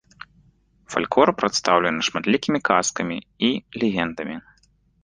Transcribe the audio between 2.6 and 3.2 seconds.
казкамі